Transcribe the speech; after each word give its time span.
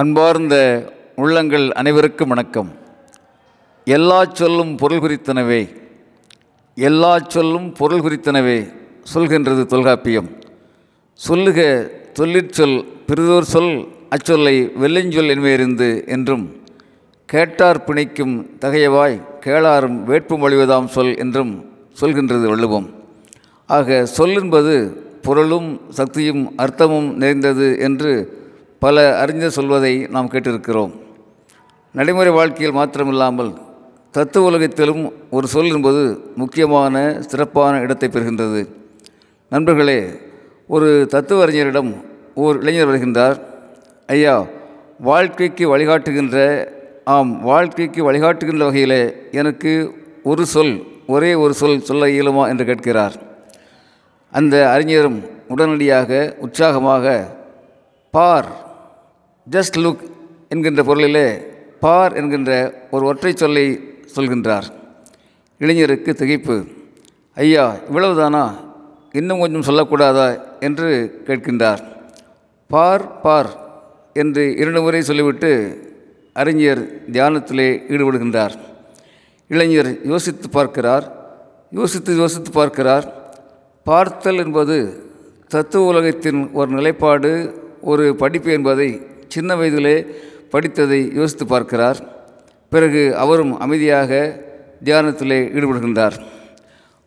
அன்பார்ந்த 0.00 0.56
உள்ளங்கள் 1.22 1.66
அனைவருக்கும் 1.80 2.28
வணக்கம். 2.28 2.70
எல்லா 3.86 4.24
சொல்லும் 4.24 4.72
பொருள் 4.76 5.02
குறித்தனவே 5.04 5.60
எல்லா 6.76 7.12
சொல்லும் 7.34 7.68
பொருள் 7.72 8.02
குறித்தனவே 8.06 8.56
சொல்கின்றது 9.12 9.62
தொல்காப்பியம். 9.66 10.28
சொல்லுக 11.14 11.60
சொல்லிற்சொல் 12.18 12.76
பிறிதோர் 13.06 13.48
சொல் 13.54 13.72
அச்சொல்லை 14.16 14.56
வெள்ளஞ்சொல் 14.82 15.32
என்பேறிந்து 15.36 15.90
என்றும் 16.06 16.44
கேட்டார் 17.28 17.82
பிணைக்கும் 17.86 18.34
தகையவாய் 18.60 19.16
கேளாரும் 19.46 19.98
வேட்பு 20.02 20.36
மொழிவதாம் 20.36 20.92
சொல் 20.96 21.16
என்றும் 21.16 21.52
சொல்கின்றது 22.00 22.46
வள்ளுவம். 22.54 22.88
ஆக 23.66 24.06
சொல் 24.06 24.36
என்பது 24.42 24.74
பொருளும் 25.22 25.70
சக்தியும் 25.88 26.46
அர்த்தமும் 26.58 27.10
நிறைந்தது 27.22 27.68
என்று 27.78 28.42
பல 28.84 29.18
அறிஞர் 29.18 29.50
சொல்வதை 29.50 30.06
நாம் 30.10 30.30
கேட்டிருக்கிறோம். 30.30 30.92
நடைமுறை 31.92 32.32
வாழ்க்கையில் 32.32 32.76
மாத்திரமில்லாமல் 32.76 33.52
தத்துவ 34.10 34.46
உலகத்திலும் 34.46 35.12
ஒரு 35.30 35.46
சொல் 35.46 35.72
என்பது 35.72 36.32
முக்கியமான 36.36 37.22
சிறப்பான 37.22 37.78
இடத்தை 37.78 38.08
பெறுகின்றது. 38.08 38.68
நண்பர்களே 39.50 40.00
ஒரு 40.68 41.06
தத்துவ 41.06 41.46
அறிஞரிடம் 41.46 41.90
ஓர் 42.34 42.60
இளைஞர் 42.60 42.88
வருகின்றார். 42.88 43.38
ஐயா 44.06 44.46
வாழ்க்கைக்கு 44.98 45.78
வழிகாட்டுகின்ற 45.78 46.68
ஆம் 47.04 47.42
வாழ்க்கைக்கு 47.42 48.12
வழிகாட்டுகின்ற 48.12 48.64
வகையில் 48.64 49.28
எனக்கு 49.32 49.92
ஒரு 50.24 50.46
சொல் 50.46 50.82
ஒரே 51.06 51.34
ஒரு 51.34 51.54
சொல் 51.54 51.80
சொல்ல 51.80 52.06
இயலுமா? 52.06 52.48
என்று 52.48 52.64
கேட்கிறார். 52.64 53.16
அந்த 54.30 54.70
அறிஞரும் 54.70 55.22
உடனடியாக 55.48 56.36
உற்சாகமாக 56.38 57.36
பார் 58.10 58.62
ஜஸ்ட் 59.50 59.78
லுக் 59.78 60.10
என்கின்ற 60.48 60.82
பொருளிலே 60.82 61.46
பார் 61.80 62.12
என்கின்ற 62.12 62.82
ஒரு 62.90 63.06
ஒற்றை 63.06 63.32
சொல்லை 63.36 63.80
சொல்கின்றார். 64.16 64.62
இளைஞருக்கு 65.58 66.12
திகைப்பு. 66.12 66.66
ஐயா 67.34 67.76
இவ்வளவுதானா? 67.92 68.54
இன்னும் 69.12 69.40
கொஞ்சம் 69.40 69.76
சொல்லக்கூடாதா? 69.76 70.40
என்று 70.60 71.22
கேட்கின்றார். 71.26 71.78
பார் 72.68 73.20
பார் 73.20 73.56
என்று 74.12 74.56
இரண்டு 74.56 74.82
முறை 74.82 75.02
சொல்லிவிட்டு 75.02 75.78
அறிஞர் 76.32 77.10
தியானத்திலே 77.10 77.82
ஈடுபடுகின்றார். 77.88 78.58
இளைஞர் 79.48 79.98
யோசித்து 80.04 80.50
பார்க்கிறார். 80.50 81.12
யோசித்து 81.70 82.16
யோசித்து 82.16 82.50
பார்க்கிறார். 82.50 83.36
பார்த்தல் 83.84 84.38
என்பது 84.38 85.02
தத்துவ 85.48 85.86
உலகத்தின் 85.86 86.50
ஒரு 86.52 86.70
நிலைப்பாடு 86.70 87.62
ஒரு 87.80 88.16
படிப்பு 88.16 88.52
என்பதை 88.52 89.12
சின்ன 89.28 89.56
வயதிலே 89.56 90.06
படித்ததை 90.52 91.14
யோசித்து 91.14 91.46
பார்க்கிறார். 91.46 92.12
பிறகு 92.70 93.16
அவரும் 93.16 93.58
அமைதியாக 93.58 94.40
தியானத்திலே 94.84 95.52
ஈடுபடுகின்றார். 95.52 96.12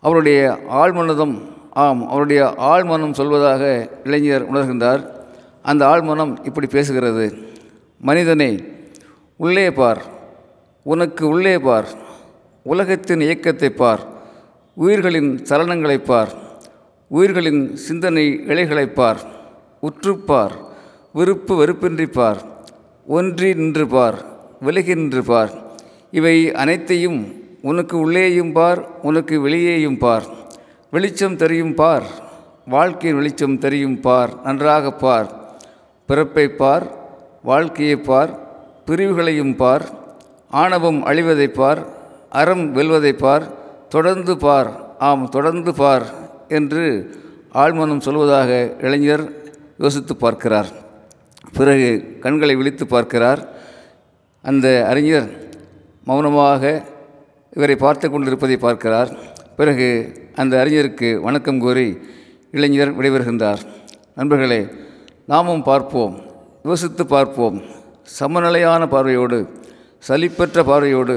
அவருடைய 0.00 0.58
ஆழ்மனதம் 0.70 1.40
ஆம் 1.70 2.08
அவருடைய 2.08 2.54
ஆழ்மனம் 2.58 3.14
சொல்வதாக 3.14 3.90
இளைஞர் 4.04 4.52
உணர்கின்றார். 4.52 5.10
அந்த 5.62 5.86
ஆழ்மனம் 5.86 6.36
இப்படி 6.44 6.66
பேசுகிறது. 6.66 7.42
மனிதனே 7.98 8.64
உள்ளே 9.36 9.70
பார். 9.70 10.02
உனக்கு 10.82 11.26
உள்ளே 11.26 11.58
பார். 11.58 11.88
உலகத்தின் 12.62 13.20
இயக்கத்தை 13.20 13.70
பார். 13.70 14.00
உயிர்களின் 14.74 15.42
சலனங்களை 15.48 15.98
பார். 15.98 16.34
உயிர்களின் 17.08 17.76
சிந்தனை 17.76 18.44
இலைகளை 18.46 18.86
பார். 18.86 19.20
உற்றுப்பார் 19.80 20.64
விருப்பு 21.16 21.64
வெறுப்பின்றி 21.64 22.06
பார். 22.06 22.42
ஒன்றி 23.06 23.54
நின்று 23.54 23.86
பார். 23.86 24.24
விலகி 24.60 24.94
நின்று 24.94 25.24
பார். 25.24 25.50
இவை 26.10 26.52
அனைத்தையும் 26.52 27.32
உனக்கு 27.62 27.98
உள்ளேயும் 27.98 28.52
பார் 28.52 29.00
உனக்கு 29.02 29.40
வெளியேயும் 29.40 29.98
பார். 29.98 30.24
வெளிச்சம் 30.90 31.36
தெரியும் 31.36 31.74
பார். 31.74 32.02
வாழ்க்கையின் 32.66 33.18
வெளிச்சம் 33.18 33.58
தெரியும் 33.58 34.00
பார். 34.00 34.42
நன்றாக 34.42 34.92
பார். 34.92 35.32
பிறப்பை 36.06 36.48
பார் 36.48 36.94
வாழ்க்கையை 37.42 37.96
பார் 37.96 38.38
பிரிவுகளையும் 38.84 39.56
பார். 39.56 39.88
ஆணவம் 40.50 41.06
அழிவதை 41.06 41.46
பார் 41.46 41.86
அறம் 42.30 42.74
வெல்வதை 42.74 43.12
பார். 43.12 43.52
தொடர்ந்து 43.88 44.38
பார். 44.38 44.96
ஆம் 44.98 45.28
தொடர்ந்து 45.28 45.74
பார் 45.74 46.04
என்று 46.48 47.10
ஆழ்மனம் 47.54 48.00
சொல்வதாக 48.00 48.82
இளைஞர் 48.84 49.32
யோசித்து 49.78 50.16
பார்க்கிறார். 50.16 50.84
பிறகு 51.52 52.18
கண்களை 52.20 52.56
விழித்து 52.56 52.86
பார்க்கிறார். 52.86 53.40
அந்த 54.44 54.86
அறிஞர் 54.88 55.28
மௌனமாக 56.04 56.62
இவரை 57.56 57.76
பார்த்து 57.76 58.06
கொண்டிருப்பதை 58.10 58.56
பார்க்கிறார். 58.56 59.10
பிறகு 59.56 59.88
அந்த 60.34 60.64
அறிஞருக்கு 60.64 61.20
வணக்கம் 61.20 61.58
கூறி 61.58 61.88
இளைஞர் 62.50 62.96
விடைபெறுகின்றார். 62.98 63.60
நண்பர்களே 64.14 64.60
நாமும் 65.24 65.62
பார்ப்போம் 65.62 66.14
யோசித்து 66.62 67.06
பார்ப்போம். 67.06 67.56
சமநிலையான 68.18 68.82
பார்வையோடு 68.88 69.38
சலிப்பற்ற 70.08 70.64
பார்வையோடு 70.64 71.16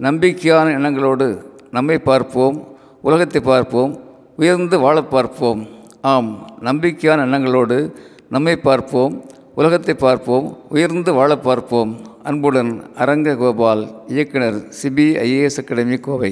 நம்பிக்கையான 0.00 0.66
எண்ணங்களோடு 0.78 1.28
நம்மை 1.70 1.98
பார்ப்போம் 1.98 2.56
உலகத்தை 3.00 3.40
பார்ப்போம் 3.40 3.92
உயர்ந்து 4.36 4.78
வாழ 4.78 5.02
பார்ப்போம். 5.02 5.60
ஆம் 6.00 6.30
நம்பிக்கையான 6.60 7.24
எண்ணங்களோடு 7.28 7.94
நம்மை 8.28 8.56
பார்ப்போம். 8.56 9.24
உலகத்தை 9.60 9.94
பார்ப்போம் 9.94 10.46
உயர்ந்து 10.74 11.10
வாழ 11.12 11.30
பார்ப்போம். 11.46 11.90
அன்புடன் 12.28 12.70
அரங்க 13.02 13.34
கோபால் 13.40 13.82
இயக்குனர் 14.08 14.58
சிபிஐஏஎஸ் 14.78 15.58
அகாடமி 15.62 15.96
கோவை. 16.06 16.30